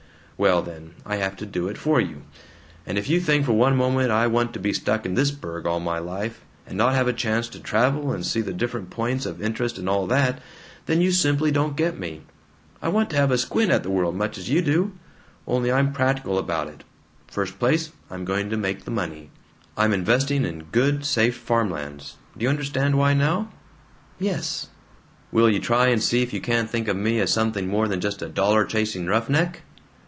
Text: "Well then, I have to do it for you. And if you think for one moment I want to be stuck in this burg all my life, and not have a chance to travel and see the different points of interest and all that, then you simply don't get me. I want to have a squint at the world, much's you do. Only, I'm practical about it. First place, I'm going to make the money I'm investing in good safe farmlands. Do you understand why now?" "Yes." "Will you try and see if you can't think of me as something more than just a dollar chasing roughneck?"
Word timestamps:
"Well 0.41 0.63
then, 0.63 0.95
I 1.05 1.17
have 1.17 1.35
to 1.35 1.45
do 1.45 1.67
it 1.67 1.77
for 1.77 2.01
you. 2.01 2.23
And 2.87 2.97
if 2.97 3.07
you 3.07 3.19
think 3.21 3.45
for 3.45 3.51
one 3.53 3.75
moment 3.77 4.09
I 4.09 4.25
want 4.25 4.53
to 4.53 4.59
be 4.59 4.73
stuck 4.73 5.05
in 5.05 5.13
this 5.13 5.29
burg 5.29 5.67
all 5.67 5.79
my 5.79 5.99
life, 5.99 6.41
and 6.65 6.75
not 6.75 6.95
have 6.95 7.07
a 7.07 7.13
chance 7.13 7.47
to 7.49 7.59
travel 7.59 8.11
and 8.11 8.25
see 8.25 8.41
the 8.41 8.51
different 8.51 8.89
points 8.89 9.27
of 9.27 9.39
interest 9.39 9.77
and 9.77 9.87
all 9.87 10.07
that, 10.07 10.41
then 10.87 10.99
you 10.99 11.11
simply 11.11 11.51
don't 11.51 11.75
get 11.77 11.99
me. 11.99 12.23
I 12.81 12.87
want 12.87 13.11
to 13.11 13.17
have 13.17 13.29
a 13.29 13.37
squint 13.37 13.69
at 13.71 13.83
the 13.83 13.91
world, 13.91 14.15
much's 14.15 14.49
you 14.49 14.63
do. 14.63 14.93
Only, 15.45 15.71
I'm 15.71 15.93
practical 15.93 16.39
about 16.39 16.69
it. 16.69 16.83
First 17.27 17.59
place, 17.59 17.91
I'm 18.09 18.25
going 18.25 18.49
to 18.49 18.57
make 18.57 18.83
the 18.83 18.89
money 18.89 19.29
I'm 19.77 19.93
investing 19.93 20.43
in 20.43 20.63
good 20.71 21.05
safe 21.05 21.37
farmlands. 21.37 22.17
Do 22.35 22.45
you 22.45 22.49
understand 22.49 22.97
why 22.97 23.13
now?" 23.13 23.51
"Yes." 24.17 24.69
"Will 25.31 25.51
you 25.51 25.59
try 25.59 25.89
and 25.89 26.01
see 26.01 26.23
if 26.23 26.33
you 26.33 26.41
can't 26.41 26.67
think 26.67 26.87
of 26.87 26.97
me 26.97 27.19
as 27.19 27.31
something 27.31 27.67
more 27.67 27.87
than 27.87 28.01
just 28.01 28.23
a 28.23 28.27
dollar 28.27 28.65
chasing 28.65 29.05
roughneck?" 29.05 29.61